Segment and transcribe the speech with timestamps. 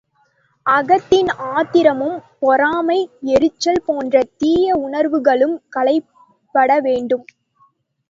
[0.65, 2.97] அகத்தின் ஆத்திரமும், பொறாமை,
[3.33, 7.25] எரிச்சல் போன்ற தீய உணர்வுகளும் களையப்பட வேண்டும்.